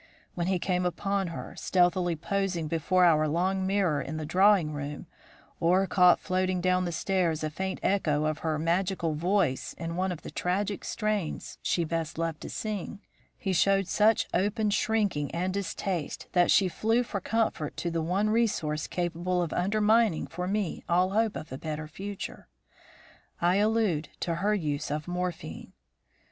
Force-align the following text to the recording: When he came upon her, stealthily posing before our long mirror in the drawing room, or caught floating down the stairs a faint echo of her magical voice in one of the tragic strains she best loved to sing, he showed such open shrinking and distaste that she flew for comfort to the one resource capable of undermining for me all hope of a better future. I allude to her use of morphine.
When 0.33 0.47
he 0.47 0.57
came 0.57 0.83
upon 0.83 1.27
her, 1.27 1.55
stealthily 1.55 2.15
posing 2.15 2.67
before 2.67 3.05
our 3.05 3.27
long 3.27 3.67
mirror 3.67 4.01
in 4.01 4.17
the 4.17 4.25
drawing 4.25 4.73
room, 4.73 5.05
or 5.59 5.85
caught 5.85 6.19
floating 6.19 6.59
down 6.59 6.85
the 6.85 6.91
stairs 6.91 7.43
a 7.43 7.51
faint 7.51 7.79
echo 7.83 8.25
of 8.25 8.39
her 8.39 8.57
magical 8.57 9.13
voice 9.13 9.73
in 9.73 9.95
one 9.95 10.11
of 10.11 10.23
the 10.23 10.31
tragic 10.31 10.83
strains 10.85 11.59
she 11.61 11.83
best 11.83 12.17
loved 12.17 12.41
to 12.41 12.49
sing, 12.49 12.99
he 13.37 13.53
showed 13.53 13.87
such 13.87 14.25
open 14.33 14.71
shrinking 14.71 15.29
and 15.35 15.53
distaste 15.53 16.25
that 16.31 16.49
she 16.49 16.67
flew 16.67 17.03
for 17.03 17.21
comfort 17.21 17.77
to 17.77 17.91
the 17.91 18.01
one 18.01 18.31
resource 18.31 18.87
capable 18.87 19.43
of 19.43 19.53
undermining 19.53 20.25
for 20.25 20.47
me 20.47 20.83
all 20.89 21.11
hope 21.11 21.35
of 21.35 21.51
a 21.51 21.59
better 21.59 21.87
future. 21.87 22.47
I 23.39 23.57
allude 23.57 24.09
to 24.21 24.37
her 24.41 24.55
use 24.55 24.89
of 24.89 25.07
morphine. 25.07 25.73